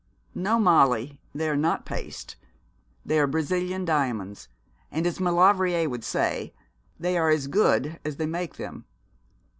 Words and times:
'No, 0.33 0.57
Molly, 0.59 1.19
they 1.35 1.47
are 1.47 1.55
not 1.55 1.85
paste; 1.85 2.35
they 3.05 3.19
are 3.19 3.27
Brazilian 3.27 3.85
diamonds, 3.85 4.47
and, 4.89 5.05
as 5.05 5.19
Maulevrier 5.19 5.87
would 5.87 6.03
say, 6.03 6.55
they 6.99 7.19
are 7.19 7.29
as 7.29 7.45
good 7.45 7.99
as 8.03 8.15
they 8.17 8.25
make 8.25 8.55
them. 8.55 8.85